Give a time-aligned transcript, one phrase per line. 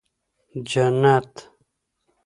[0.69, 1.33] جنت